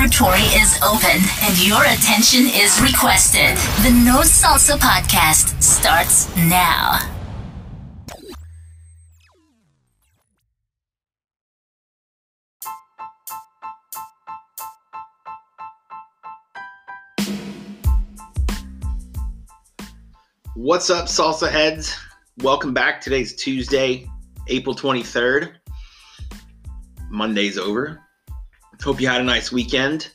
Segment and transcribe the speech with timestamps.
[0.00, 3.54] laboratory is open and your attention is requested.
[3.84, 6.98] The No Salsa podcast starts now.
[20.54, 21.94] What's up, salsa heads?
[22.38, 23.02] Welcome back.
[23.02, 24.06] Today's Tuesday,
[24.48, 25.56] April 23rd.
[27.10, 28.00] Monday's over.
[28.82, 30.10] Hope you had a nice weekend.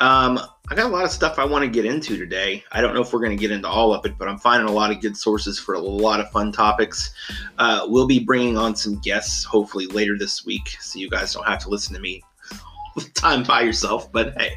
[0.00, 2.64] Um, I got a lot of stuff I want to get into today.
[2.72, 4.68] I don't know if we're going to get into all of it, but I'm finding
[4.68, 7.14] a lot of good sources for a lot of fun topics.
[7.58, 11.46] Uh, we'll be bringing on some guests hopefully later this week, so you guys don't
[11.46, 12.22] have to listen to me
[12.52, 14.12] all the time by yourself.
[14.12, 14.54] But hey,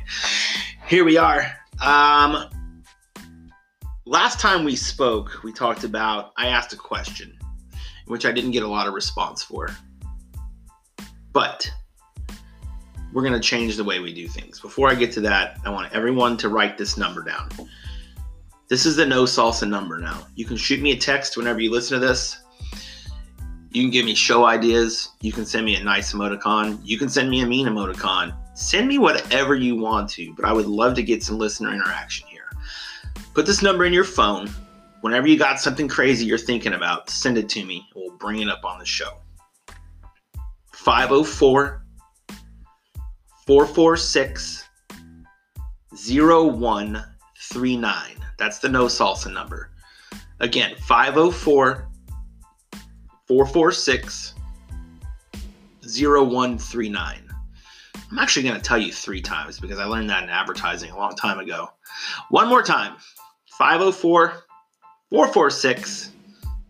[0.87, 1.45] here we are.
[1.85, 2.49] Um,
[4.05, 7.37] last time we spoke, we talked about, I asked a question,
[8.07, 9.69] which I didn't get a lot of response for.
[11.31, 11.71] But
[13.13, 14.59] we're going to change the way we do things.
[14.59, 17.49] Before I get to that, I want everyone to write this number down.
[18.67, 20.27] This is the no salsa number now.
[20.35, 22.41] You can shoot me a text whenever you listen to this.
[23.71, 25.09] You can give me show ideas.
[25.21, 26.79] You can send me a nice emoticon.
[26.83, 28.35] You can send me a mean emoticon.
[28.57, 32.27] Send me whatever you want to, but I would love to get some listener interaction
[32.27, 32.49] here.
[33.33, 34.49] Put this number in your phone.
[35.01, 37.87] Whenever you got something crazy you're thinking about, send it to me.
[37.95, 39.19] We'll bring it up on the show.
[40.73, 41.83] 504
[43.47, 44.67] 446
[45.91, 48.11] 0139.
[48.37, 49.71] That's the no salsa number.
[50.41, 51.87] Again, 504
[53.27, 54.35] 446
[55.81, 57.33] 0139.
[58.09, 60.97] I'm actually going to tell you three times because I learned that in advertising a
[60.97, 61.69] long time ago.
[62.29, 62.97] One more time
[63.57, 64.43] 504
[65.09, 66.11] 446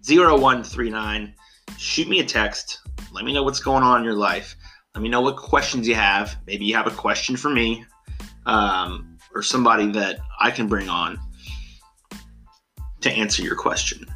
[0.07, 1.33] 0139.
[1.77, 2.81] Shoot me a text.
[3.11, 4.55] Let me know what's going on in your life.
[4.97, 6.35] Let me know what questions you have.
[6.47, 7.85] Maybe you have a question for me
[8.47, 11.19] um, or somebody that I can bring on
[13.01, 14.07] to answer your question.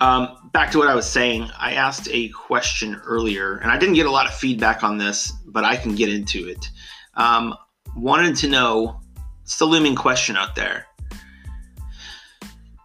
[0.00, 3.94] Um, back to what I was saying, I asked a question earlier, and I didn't
[3.94, 6.68] get a lot of feedback on this, but I can get into it.
[7.14, 7.54] Um,
[7.96, 9.00] wanted to know
[9.44, 10.86] it's the looming question out there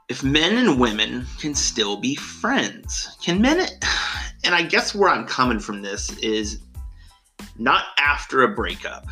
[0.09, 3.17] if men and women can still be friends.
[3.21, 3.67] Can men,
[4.43, 6.59] and I guess where I'm coming from this is
[7.57, 9.07] not after a breakup.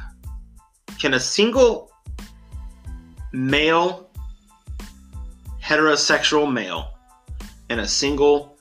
[0.99, 1.91] Can a single
[3.33, 4.09] male,
[5.61, 6.93] heterosexual male,
[7.69, 8.57] and a single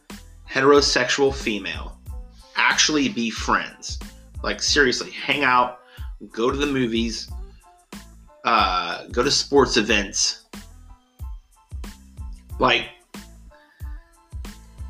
[0.50, 1.98] heterosexual female
[2.56, 3.98] actually be friends?
[4.42, 5.80] Like, seriously, hang out,
[6.30, 7.30] go to the movies,
[8.44, 10.44] uh, go to sports events
[12.58, 12.88] like,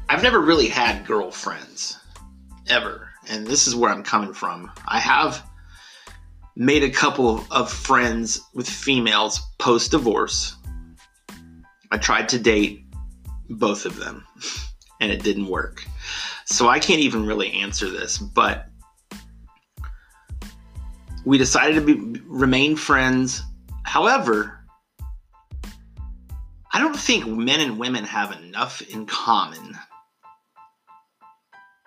[0.09, 1.99] I've never really had girlfriends
[2.69, 3.11] ever.
[3.29, 4.71] And this is where I'm coming from.
[4.87, 5.45] I have
[6.57, 10.57] made a couple of friends with females post divorce.
[11.91, 12.85] I tried to date
[13.51, 14.27] both of them
[15.01, 15.85] and it didn't work.
[16.47, 18.67] So I can't even really answer this, but
[21.25, 23.43] we decided to be, remain friends.
[23.85, 24.61] However,
[26.73, 29.79] I don't think men and women have enough in common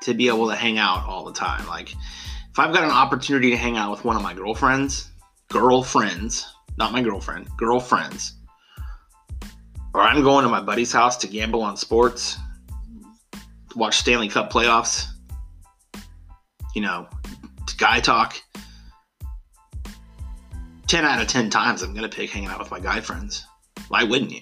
[0.02, 1.68] to be able to hang out all the time.
[1.68, 5.10] Like, if I've got an opportunity to hang out with one of my girlfriends,
[5.50, 6.46] girlfriends,
[6.78, 8.34] not my girlfriend, girlfriends,
[9.94, 12.38] or I'm going to my buddy's house to gamble on sports,
[13.76, 15.08] watch Stanley Cup playoffs,
[16.76, 17.08] you know,
[17.78, 18.42] guy talk.
[20.88, 23.46] 10 out of 10 times, I'm going to pick hanging out with my guy friends.
[23.90, 24.42] Why wouldn't you?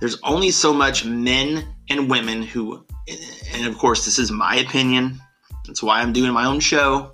[0.00, 5.20] There's only so much men and women who, and of course, this is my opinion.
[5.66, 7.12] That's why I'm doing my own show.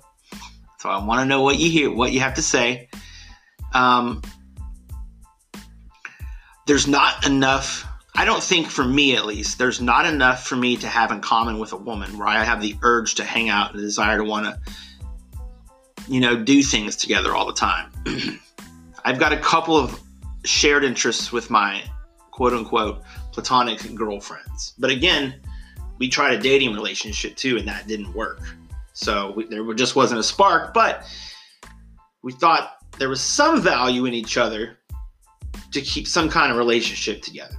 [0.79, 2.89] So I want to know what you hear, what you have to say.
[3.73, 4.21] Um,
[6.67, 7.85] there's not enough.
[8.15, 11.21] I don't think, for me at least, there's not enough for me to have in
[11.21, 14.17] common with a woman where I have the urge to hang out and the desire
[14.17, 14.73] to want to,
[16.07, 17.91] you know, do things together all the time.
[19.05, 19.99] I've got a couple of
[20.43, 21.81] shared interests with my
[22.31, 23.01] quote unquote
[23.31, 24.73] platonic girlfriends.
[24.77, 25.41] But again,
[25.99, 28.41] we tried a dating relationship too, and that didn't work.
[28.93, 31.05] So we, there just wasn't a spark, but
[32.23, 34.77] we thought there was some value in each other
[35.71, 37.55] to keep some kind of relationship together.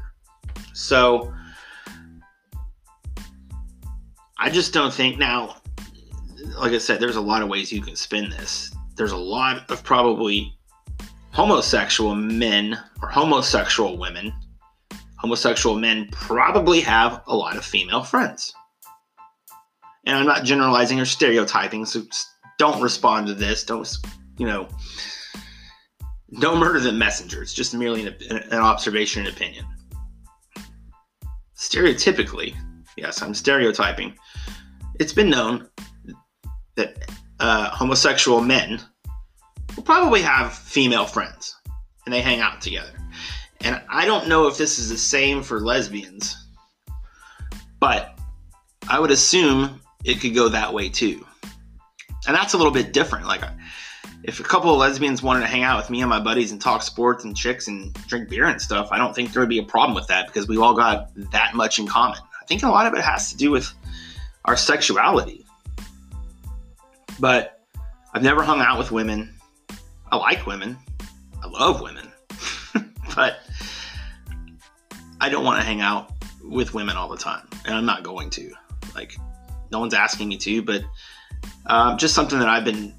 [0.74, 1.32] So
[4.38, 5.56] I just don't think now,
[6.58, 8.74] like I said, there's a lot of ways you can spin this.
[8.96, 10.56] There's a lot of probably
[11.30, 14.32] homosexual men or homosexual women
[15.20, 18.54] homosexual men probably have a lot of female friends.
[20.06, 22.02] And I'm not generalizing or stereotyping, so
[22.58, 23.64] don't respond to this.
[23.64, 23.86] Don't,
[24.38, 24.66] you know,
[26.38, 27.42] don't murder the messenger.
[27.42, 29.66] It's just merely an, an observation and opinion.
[31.54, 32.56] Stereotypically,
[32.96, 34.16] yes, I'm stereotyping.
[34.98, 35.68] It's been known
[36.76, 36.96] that
[37.40, 38.80] uh, homosexual men
[39.76, 41.56] will probably have female friends
[42.06, 42.99] and they hang out together.
[43.62, 46.46] And I don't know if this is the same for lesbians,
[47.78, 48.18] but
[48.88, 51.26] I would assume it could go that way too.
[52.26, 53.26] And that's a little bit different.
[53.26, 53.42] Like,
[54.22, 56.60] if a couple of lesbians wanted to hang out with me and my buddies and
[56.60, 59.58] talk sports and chicks and drink beer and stuff, I don't think there would be
[59.58, 62.18] a problem with that because we've all got that much in common.
[62.40, 63.72] I think a lot of it has to do with
[64.44, 65.46] our sexuality.
[67.18, 67.60] But
[68.12, 69.34] I've never hung out with women.
[70.10, 70.76] I like women.
[71.42, 72.10] I love women.
[73.14, 73.38] but
[75.20, 76.12] I don't want to hang out
[76.42, 77.46] with women all the time.
[77.64, 78.52] And I'm not going to.
[78.94, 79.16] Like,
[79.70, 80.82] no one's asking me to, but
[81.66, 82.94] um, just something that I've been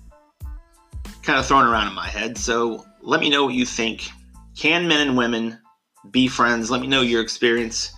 [1.24, 2.38] kind of throwing around in my head.
[2.38, 4.10] So let me know what you think.
[4.56, 5.58] Can men and women
[6.12, 6.72] be friends?
[6.72, 7.94] Let me know your experience.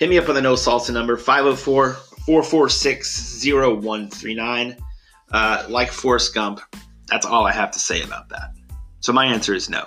[0.00, 4.76] Hit me up on the No Salsa number 504 446 0139.
[5.32, 6.60] Uh, like Forrest Gump,
[7.06, 8.52] that's all I have to say about that.
[9.00, 9.86] So my answer is no.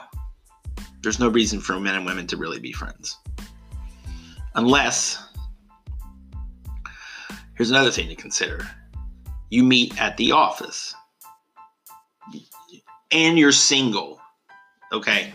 [1.01, 3.17] There's no reason for men and women to really be friends.
[4.57, 5.23] Unless,
[7.55, 8.67] here's another thing to consider
[9.49, 10.93] you meet at the office
[13.11, 14.19] and you're single.
[14.91, 15.31] Okay.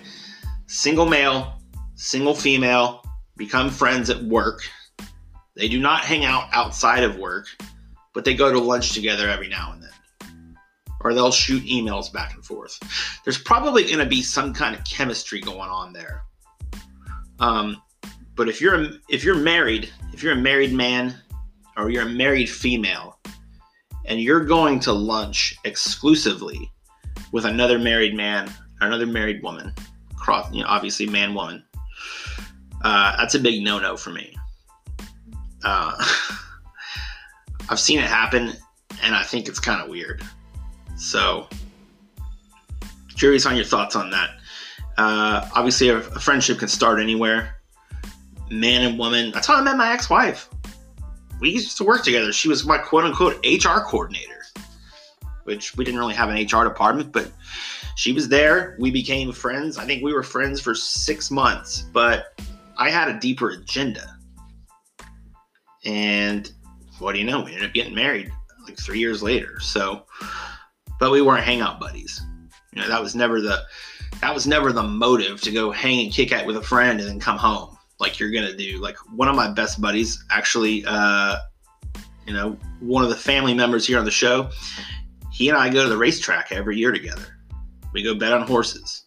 [0.67, 1.61] Single male,
[1.95, 3.05] single female,
[3.37, 4.63] become friends at work.
[5.55, 7.47] They do not hang out outside of work,
[8.15, 10.57] but they go to lunch together every now and then.
[11.01, 12.79] Or they'll shoot emails back and forth.
[13.25, 16.23] There's probably going to be some kind of chemistry going on there.
[17.39, 17.83] Um,
[18.35, 21.15] but if you're if you're married, if you're a married man
[21.77, 23.19] or you're a married female,
[24.07, 26.71] and you're going to lunch exclusively
[27.33, 28.49] with another married man
[28.81, 29.73] or another married woman,
[30.17, 31.63] cross, you know, obviously man woman,
[32.83, 34.35] uh, that's a big no no for me.
[35.65, 35.95] Uh,
[37.69, 38.53] I've seen it happen,
[39.03, 40.23] and I think it's kind of weird.
[40.97, 41.49] So,
[43.17, 44.31] curious on your thoughts on that.
[44.99, 47.62] Uh, obviously, a, a friendship can start anywhere.
[48.53, 49.33] Man and woman.
[49.33, 50.49] That's how I met my ex-wife.
[51.41, 52.33] We used to work together.
[52.33, 54.33] She was my quote unquote HR coordinator
[55.45, 57.31] which we didn't really have an HR department, but
[57.97, 58.77] she was there.
[58.79, 59.79] We became friends.
[59.79, 62.41] I think we were friends for six months, but
[62.77, 64.17] I had a deeper agenda.
[65.85, 66.51] And
[66.99, 67.43] what do you know?
[67.43, 68.33] We ended up getting married
[68.65, 69.59] like three years later.
[69.61, 70.07] So,
[71.01, 72.21] but we weren't hangout buddies.
[72.73, 73.63] You know, that was never the
[74.21, 77.09] that was never the motive to go hang and kick out with a friend and
[77.09, 77.72] then come home
[78.03, 78.79] like you're gonna do.
[78.79, 81.39] Like one of my best buddies, actually, uh,
[82.27, 84.51] you know, one of the family members here on the show,
[85.31, 87.39] he and I go to the racetrack every year together.
[87.95, 89.05] We go bet on horses,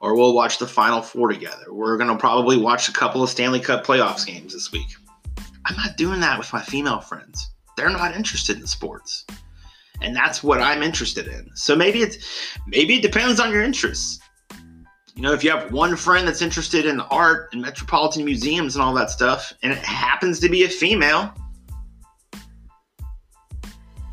[0.00, 1.72] or we'll watch the Final Four together.
[1.72, 4.88] We're to probably watch a couple of Stanley Cup playoffs games this week.
[5.66, 7.50] I'm not doing that with my female friends.
[7.76, 9.24] They're not interested in sports.
[10.02, 11.50] And that's what I'm interested in.
[11.54, 12.16] So maybe it's
[12.66, 14.19] maybe it depends on your interests.
[15.14, 18.82] You know, if you have one friend that's interested in art and metropolitan museums and
[18.82, 21.34] all that stuff, and it happens to be a female,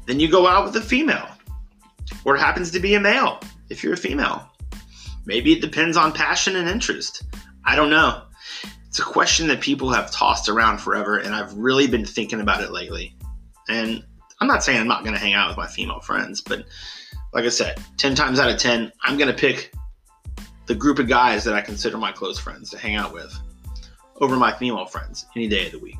[0.05, 1.27] then you go out with a female
[2.25, 3.39] or it happens to be a male
[3.69, 4.49] if you're a female.
[5.25, 7.23] Maybe it depends on passion and interest.
[7.66, 8.23] I don't know.
[8.87, 12.63] It's a question that people have tossed around forever, and I've really been thinking about
[12.63, 13.16] it lately.
[13.68, 14.04] And
[14.39, 16.66] I'm not saying I'm not going to hang out with my female friends, but
[17.33, 19.73] like I said, 10 times out of 10, I'm going to pick
[20.68, 23.33] the group of guys that I consider my close friends to hang out with
[24.18, 25.97] over my female friends any day of the week.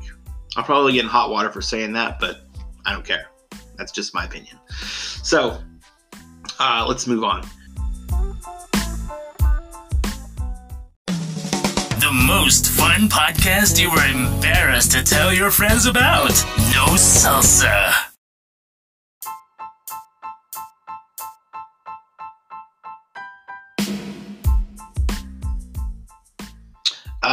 [0.56, 2.42] I'll probably get in hot water for saying that, but
[2.84, 3.26] I don't care.
[3.76, 4.58] That's just my opinion.
[5.22, 5.62] So,
[6.58, 7.42] uh, let's move on.
[11.06, 16.30] The most fun podcast you were embarrassed to tell your friends about.
[16.72, 18.07] No salsa.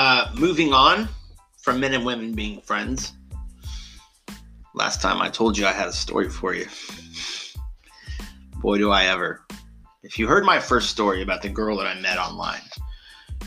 [0.07, 1.09] Uh, moving on
[1.57, 3.13] from men and women being friends.
[4.75, 6.67] Last time I told you I had a story for you
[8.65, 9.45] boy, do I ever.
[10.03, 12.61] If you heard my first story about the girl that I met online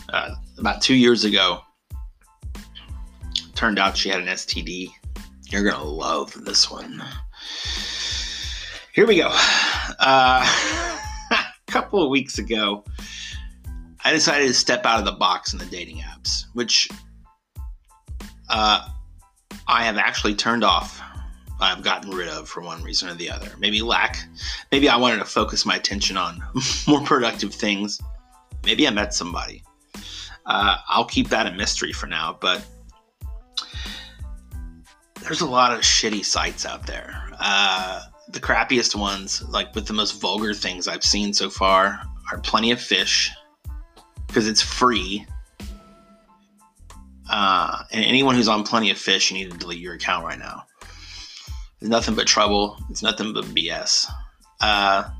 [0.08, 1.60] uh, about two years ago,
[3.54, 4.90] turned out she had an STD.
[5.50, 7.02] You're going to love this one.
[8.94, 9.28] Here we go.
[9.98, 10.98] Uh,
[11.32, 12.84] a couple of weeks ago,
[14.08, 16.88] I decided to step out of the box in the dating apps, which
[18.48, 18.88] uh,
[19.66, 20.98] I have actually turned off
[21.60, 23.50] I've gotten rid of for one reason or the other.
[23.58, 24.26] Maybe lack.
[24.72, 26.42] Maybe I wanted to focus my attention on
[26.88, 28.00] more productive things.
[28.64, 29.62] Maybe I met somebody.
[30.46, 32.64] Uh, I'll keep that a mystery for now, but
[35.20, 37.28] there's a lot of shitty sites out there.
[37.38, 42.00] Uh, the crappiest ones, like with the most vulgar things I've seen so far,
[42.32, 43.30] are Plenty of Fish
[44.28, 45.26] because it's free.
[47.28, 50.38] Uh, and anyone who's on Plenty of Fish, you need to delete your account right
[50.38, 50.64] now.
[51.80, 52.78] It's nothing but trouble.
[52.90, 54.06] It's nothing but BS.
[54.60, 55.10] Uh,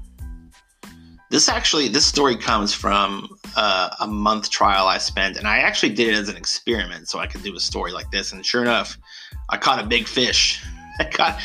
[1.31, 5.93] this actually, this story comes from uh, a month trial I spent, and I actually
[5.93, 8.33] did it as an experiment so I could do a story like this.
[8.33, 8.97] And sure enough,
[9.51, 10.63] I caught a big fish.
[10.99, 11.41] I caught,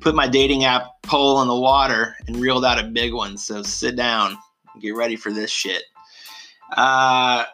[0.00, 3.38] put my dating app pole in the water and reeled out a big one.
[3.38, 4.36] So sit down,
[4.80, 5.84] get ready for this shit.
[6.72, 7.44] Uh,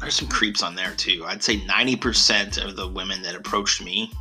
[0.00, 1.24] there's some creeps on there too.
[1.26, 4.12] I'd say 90% of the women that approached me,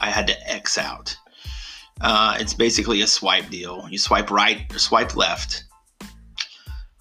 [0.00, 1.16] I had to X out.
[2.00, 3.86] Uh, it's basically a swipe deal.
[3.88, 5.64] You swipe right or swipe left.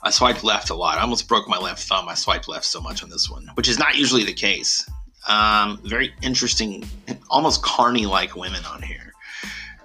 [0.03, 0.97] I swiped left a lot.
[0.97, 2.09] I almost broke my left thumb.
[2.09, 4.87] I swiped left so much on this one, which is not usually the case.
[5.27, 6.85] Um, very interesting,
[7.29, 9.13] almost carny like women on here.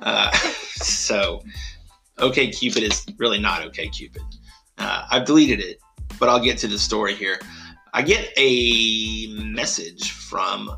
[0.03, 0.31] Uh,
[0.75, 1.43] so,
[2.21, 4.23] OK Cupid is really not OK Cupid.
[4.79, 5.79] Uh, I've deleted it,
[6.19, 7.41] but I'll get to the story here.
[7.93, 10.71] I get a message from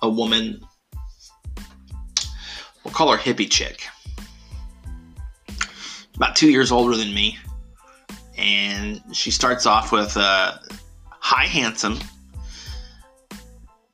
[0.00, 0.60] a woman.
[2.84, 3.86] We'll call her hippie chick.
[6.16, 7.38] About two years older than me.
[8.36, 10.54] And she starts off with uh,
[11.10, 11.98] Hi, handsome.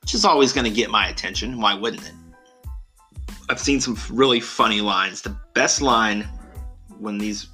[0.00, 1.60] Which is always going to get my attention.
[1.60, 2.14] Why wouldn't it?
[3.50, 5.22] I've seen some really funny lines.
[5.22, 6.28] The best line
[6.98, 7.48] when these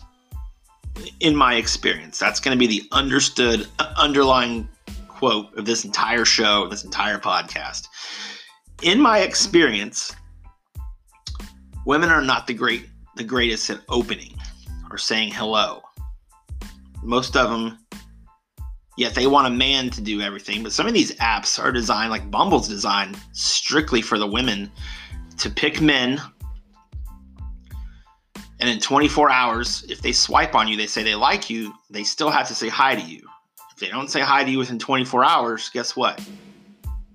[1.21, 2.19] in my experience.
[2.19, 4.69] That's going to be the understood, uh, underlying
[5.09, 7.89] quote of this entire show, this entire podcast.
[8.83, 10.15] In my experience,
[11.87, 14.37] women are not the great, the greatest at opening
[14.91, 15.83] or saying hello.
[17.03, 17.79] Most of them,
[18.97, 20.63] yet they want a man to do everything.
[20.63, 24.71] But some of these apps are designed, like Bumble's designed, strictly for the women
[25.39, 26.21] to pick men
[28.61, 32.05] and in 24 hours, if they swipe on you, they say they like you, they
[32.05, 33.21] still have to say hi to you.
[33.73, 36.27] If they don't say hi to you within 24 hours, guess what?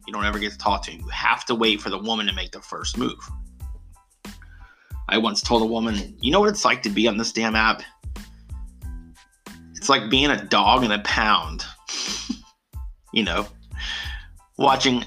[0.06, 1.00] You don't ever get to talk to them.
[1.00, 3.18] You have to wait for the woman to make the first move.
[5.08, 7.56] I once told a woman, you know what it's like to be on this damn
[7.56, 7.82] app?
[9.76, 11.66] It's like being a dog in a pound.
[13.14, 13.48] you know,
[14.58, 15.06] watching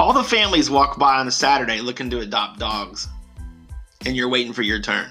[0.00, 3.06] all the families walk by on a Saturday looking to adopt dogs,
[4.06, 5.10] and you're waiting for your turn.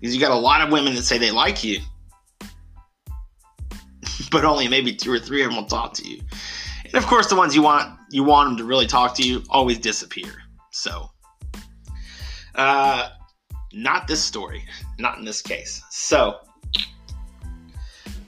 [0.00, 1.80] Because you got a lot of women that say they like you,
[4.30, 6.20] but only maybe two or three of them will talk to you.
[6.84, 9.42] And of course, the ones you want you want them to really talk to you
[9.50, 10.30] always disappear.
[10.70, 11.10] So,
[12.54, 13.08] uh,
[13.72, 14.64] not this story,
[15.00, 15.82] not in this case.
[15.90, 16.36] So,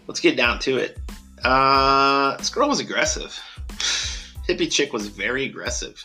[0.08, 0.98] let's get down to it.
[1.44, 3.40] Uh, this girl was aggressive.
[4.50, 6.02] Hippie chick was very aggressive.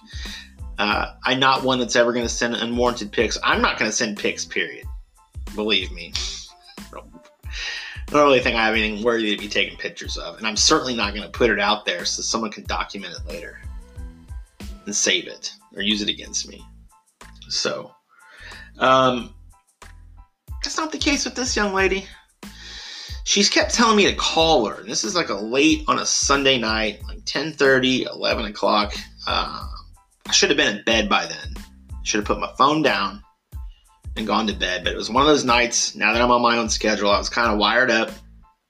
[0.77, 3.37] Uh, I'm not one that's ever going to send unwarranted pics.
[3.43, 4.85] I'm not going to send pics, period.
[5.55, 6.13] Believe me.
[8.07, 10.37] I don't really think I have anything worthy to be taking pictures of.
[10.37, 13.27] And I'm certainly not going to put it out there so someone can document it
[13.27, 13.59] later
[14.85, 16.63] and save it or use it against me.
[17.49, 17.91] So,
[18.77, 19.33] um,
[20.63, 22.05] that's not the case with this young lady.
[23.25, 24.83] She's kept telling me to call her.
[24.83, 28.93] This is like a late on a Sunday night, like 10 30, 11 o'clock.
[29.27, 29.67] Uh,
[30.27, 31.55] I should have been in bed by then.
[32.03, 33.23] Should have put my phone down
[34.15, 34.83] and gone to bed.
[34.83, 37.17] But it was one of those nights, now that I'm on my own schedule, I
[37.17, 38.11] was kind of wired up.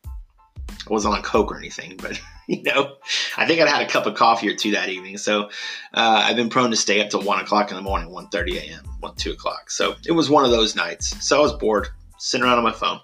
[0.06, 2.96] I wasn't on coke or anything, but you know,
[3.36, 5.18] I think I'd had a cup of coffee or two that evening.
[5.18, 5.50] So
[5.94, 8.86] uh, I've been prone to stay up till one o'clock in the morning, 1.30 a.m.,
[9.02, 9.70] 1, 2 o'clock.
[9.70, 11.28] So it was one of those nights.
[11.28, 13.02] So I was bored, sitting around on my phone.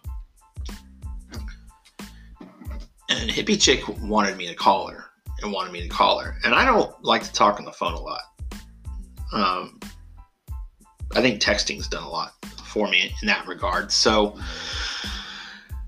[3.11, 5.03] And hippie chick wanted me to call her
[5.41, 6.37] and wanted me to call her.
[6.45, 8.21] And I don't like to talk on the phone a lot.
[9.33, 9.79] Um,
[11.13, 12.31] I think texting's done a lot
[12.63, 13.91] for me in that regard.
[13.91, 14.37] So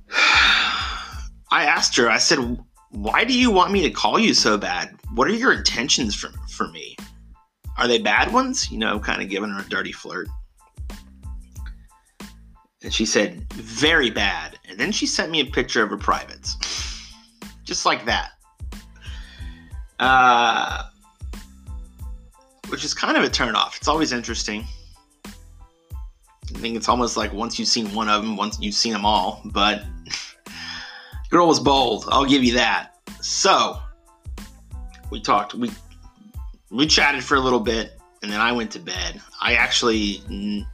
[0.12, 2.58] I asked her, I said,
[2.90, 4.94] why do you want me to call you so bad?
[5.14, 6.98] What are your intentions for, for me?
[7.78, 8.70] Are they bad ones?
[8.70, 10.28] You know, kind of giving her a dirty flirt.
[12.84, 14.60] And she said, very bad.
[14.68, 16.58] And then she sent me a picture of her privates.
[17.64, 18.32] Just like that.
[20.00, 20.84] Uh,
[22.70, 23.78] which is kind of a turn off.
[23.78, 24.66] It's always interesting
[26.56, 29.06] I think it's almost like once you've seen one of them, once you've seen them
[29.06, 29.42] all.
[29.46, 29.84] But
[31.30, 32.06] girl was bold.
[32.10, 32.96] I'll give you that.
[33.22, 33.80] So
[35.10, 35.54] we talked.
[35.54, 35.72] We
[36.70, 39.22] we chatted for a little bit, and then I went to bed.
[39.42, 40.68] I actually n-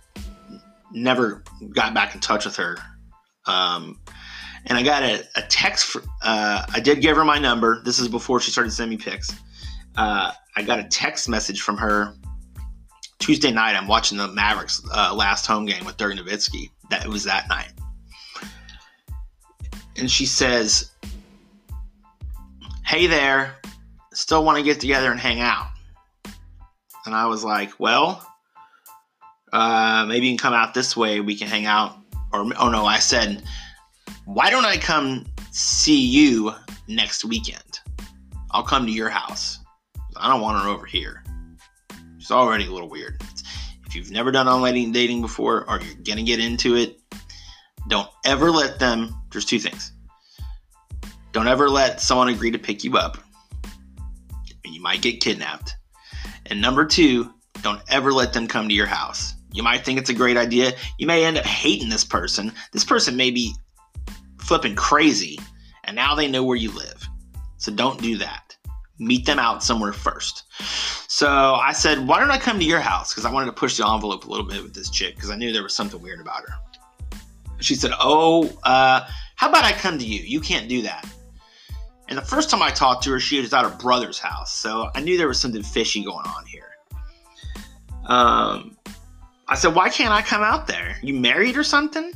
[0.92, 1.44] never
[1.74, 2.78] got back in touch with her.
[3.46, 4.00] Um,
[4.66, 5.86] and I got a, a text.
[5.86, 7.82] For, uh, I did give her my number.
[7.84, 9.32] This is before she started sending me pics.
[9.96, 12.14] Uh, I got a text message from her
[13.20, 13.76] Tuesday night.
[13.76, 16.70] I'm watching the Mavericks uh, last home game with Dirk Nowitzki.
[16.90, 17.72] That it was that night,
[19.98, 20.92] and she says,
[22.86, 23.56] "Hey there,
[24.14, 25.68] still want to get together and hang out."
[27.06, 28.26] And I was like, "Well,
[29.54, 31.20] uh, maybe you can come out this way.
[31.20, 31.96] We can hang out."
[32.34, 33.44] Or oh no, I said
[34.34, 36.54] why don't I come see you
[36.88, 37.80] next weekend?
[38.52, 39.58] I'll come to your house.
[40.18, 41.24] I don't want her over here.
[42.20, 43.20] She's already a little weird.
[43.88, 47.00] If you've never done online dating before or you're going to get into it,
[47.88, 49.20] don't ever let them.
[49.32, 49.94] There's two things.
[51.32, 53.18] Don't ever let someone agree to pick you up.
[54.64, 55.76] You might get kidnapped.
[56.46, 57.34] And number two,
[57.64, 59.34] don't ever let them come to your house.
[59.52, 60.74] You might think it's a great idea.
[61.00, 62.52] You may end up hating this person.
[62.74, 63.56] This person may be
[64.50, 65.38] flipping crazy,
[65.84, 67.08] and now they know where you live.
[67.58, 68.58] So don't do that.
[68.98, 70.46] Meet them out somewhere first.
[71.08, 73.14] So I said, why don't I come to your house?
[73.14, 75.36] Because I wanted to push the envelope a little bit with this chick because I
[75.36, 76.56] knew there was something weird about her.
[77.60, 80.22] She said, oh, uh, how about I come to you?
[80.22, 81.08] You can't do that.
[82.08, 84.52] And the first time I talked to her, she was at her brother's house.
[84.52, 86.72] So I knew there was something fishy going on here.
[88.08, 88.78] Um,
[89.48, 90.98] I said, why can't I come out there?
[91.04, 92.14] You married or something?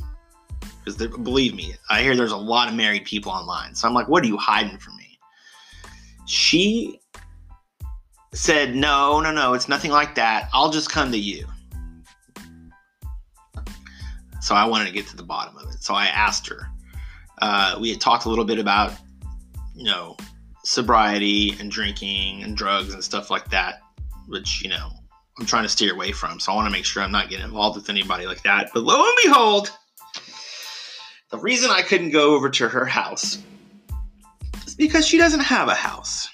[0.84, 3.74] Because believe me, I hear there's a lot of married people online.
[3.74, 5.18] So I'm like, what are you hiding from me?
[6.26, 7.00] She
[8.34, 10.48] said, no, no, no, it's nothing like that.
[10.52, 11.46] I'll just come to you.
[14.40, 15.82] So I wanted to get to the bottom of it.
[15.82, 16.68] So I asked her.
[17.40, 18.92] Uh, we had talked a little bit about,
[19.74, 20.16] you know,
[20.64, 23.80] sobriety and drinking and drugs and stuff like that,
[24.28, 24.90] which, you know,
[25.38, 26.38] I'm trying to steer away from.
[26.40, 28.70] So I want to make sure I'm not getting involved with anybody like that.
[28.74, 29.70] But lo and behold,
[31.34, 33.42] the reason I couldn't go over to her house
[34.68, 36.28] is because she doesn't have a house.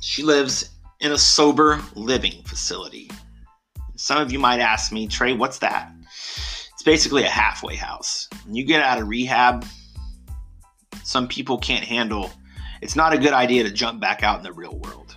[0.00, 3.08] She lives in a sober living facility.
[3.94, 5.92] Some of you might ask me, Trey, what's that?
[6.72, 8.28] It's basically a halfway house.
[8.44, 9.64] When you get out of rehab,
[11.04, 12.32] some people can't handle
[12.82, 15.14] it's not a good idea to jump back out in the real world.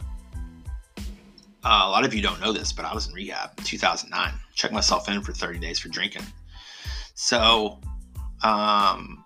[1.64, 4.34] Uh, a lot of you don't know this, but I was in rehab in 2009.
[4.54, 6.24] Checked myself in for 30 days for drinking.
[7.16, 7.80] So
[8.44, 9.24] um,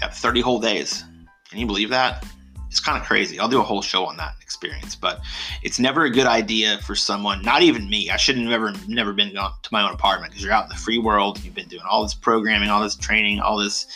[0.00, 1.04] yeah, 30 whole days.
[1.48, 2.24] Can you believe that?
[2.68, 3.38] It's kind of crazy.
[3.38, 5.20] I'll do a whole show on that experience, but
[5.62, 8.08] it's never a good idea for someone, not even me.
[8.08, 10.76] I shouldn't have ever, never been to my own apartment because you're out in the
[10.76, 11.42] free world.
[11.44, 13.86] You've been doing all this programming, all this training, all this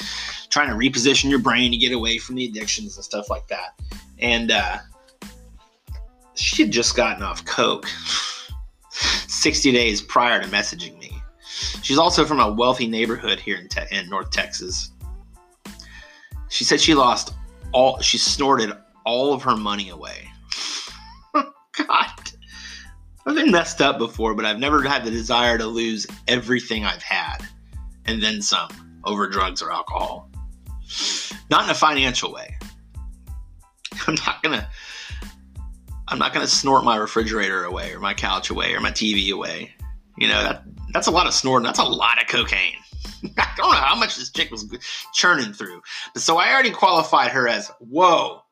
[0.51, 3.81] trying to reposition your brain to get away from the addictions and stuff like that.
[4.19, 4.79] And uh,
[6.35, 7.87] she had just gotten off coke
[8.91, 11.06] 60 days prior to messaging me.
[11.83, 14.91] She's also from a wealthy neighborhood here in, te- in North Texas.
[16.49, 17.35] She said she lost
[17.73, 18.73] all, she snorted
[19.05, 20.29] all of her money away.
[21.35, 22.11] God.
[23.27, 27.03] I've been messed up before, but I've never had the desire to lose everything I've
[27.03, 27.39] had
[28.05, 28.69] and then some
[29.05, 30.31] over drugs or alcohol.
[31.51, 32.57] Not in a financial way.
[34.07, 34.69] I'm not gonna
[36.09, 39.75] I'm not gonna snort my refrigerator away or my couch away or my TV away.
[40.19, 41.65] You know, that that's a lot of snorting.
[41.65, 42.77] That's a lot of cocaine.
[43.39, 44.67] I don't know how much this chick was
[45.13, 45.83] churning through.
[46.13, 48.43] But so I already qualified her as, whoa,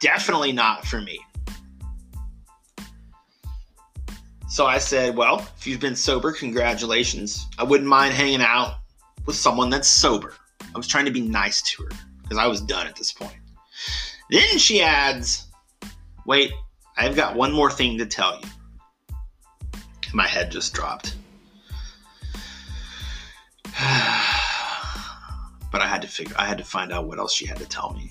[0.00, 1.20] definitely not for me.
[4.48, 7.46] So I said, well, if you've been sober, congratulations.
[7.58, 8.76] I wouldn't mind hanging out
[9.26, 10.34] with someone that's sober.
[10.74, 11.90] I was trying to be nice to her
[12.22, 13.36] because I was done at this point.
[14.30, 15.48] Then she adds,
[16.26, 16.52] wait,
[16.96, 18.48] I've got one more thing to tell you.
[20.14, 21.15] My head just dropped.
[25.70, 27.66] but I had to figure, I had to find out what else she had to
[27.66, 28.10] tell me.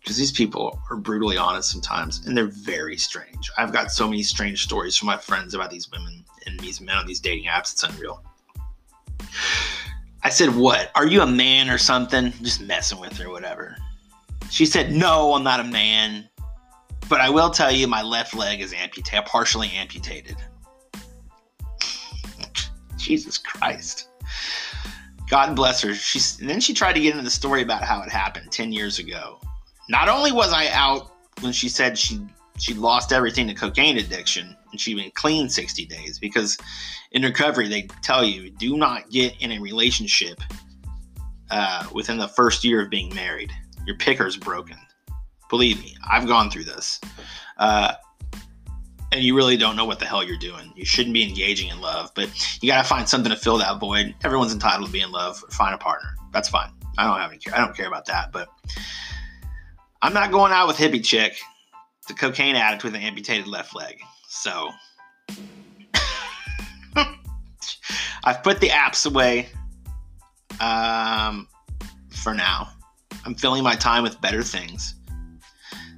[0.00, 3.50] Because these people are brutally honest sometimes, and they're very strange.
[3.58, 6.96] I've got so many strange stories from my friends about these women and these men
[6.96, 7.72] on these dating apps.
[7.72, 8.22] It's unreal.
[10.22, 10.90] I said, What?
[10.94, 12.32] Are you a man or something?
[12.42, 13.76] Just messing with her, whatever.
[14.50, 16.28] She said, No, I'm not a man.
[17.08, 20.36] But I will tell you, my left leg is amputated, partially amputated.
[22.96, 24.08] Jesus Christ.
[25.28, 25.94] God bless her.
[25.94, 28.98] She's then she tried to get into the story about how it happened 10 years
[28.98, 29.40] ago.
[29.88, 31.10] Not only was I out
[31.40, 32.20] when she said she
[32.58, 36.56] she lost everything to cocaine addiction and she'd been clean 60 days because
[37.12, 40.40] in recovery they tell you do not get in a relationship
[41.50, 43.52] uh, within the first year of being married.
[43.86, 44.76] Your picker's broken.
[45.48, 47.00] Believe me, I've gone through this.
[47.58, 47.94] Uh,
[49.12, 50.72] and you really don't know what the hell you're doing.
[50.74, 52.28] You shouldn't be engaging in love, but
[52.62, 54.14] you got to find something to fill that void.
[54.24, 55.38] Everyone's entitled to be in love.
[55.50, 56.14] Find a partner.
[56.32, 56.70] That's fine.
[56.98, 57.54] I don't have any care.
[57.54, 58.32] I don't care about that.
[58.32, 58.48] But
[60.02, 61.38] I'm not going out with hippie chick,
[62.08, 63.98] the cocaine addict with an amputated left leg.
[64.28, 64.70] So
[68.24, 69.48] I've put the apps away
[70.60, 71.48] um,
[72.10, 72.70] for now.
[73.24, 74.94] I'm filling my time with better things.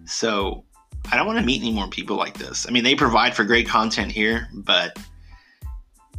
[0.07, 0.65] So
[1.11, 2.67] I don't want to meet any more people like this.
[2.69, 4.99] I mean, they provide for great content here, but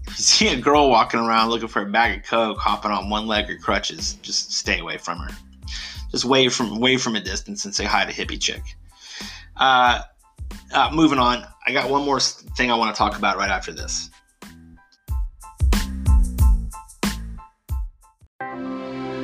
[0.08, 3.10] if you see a girl walking around looking for a bag of coke, hopping on
[3.10, 5.30] one leg or crutches, just stay away from her.
[6.12, 8.64] Just wave from wave from a distance and say hi to hippie chick.
[9.58, 10.02] Uh,
[10.74, 13.72] uh, moving on, I got one more thing I want to talk about right after
[13.72, 14.10] this.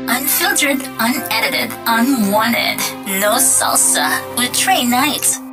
[0.08, 2.78] Unfiltered, unedited, unwanted.
[3.20, 5.45] No salsa with Trey Knight.